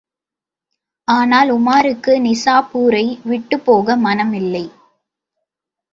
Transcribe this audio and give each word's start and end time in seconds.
ஆனால், 1.07 1.49
உமாருக்கு 1.49 2.13
நிசாப்பூரை 2.21 3.05
விட்டுப்போக 3.23 3.97
மனமில்லை. 3.97 4.65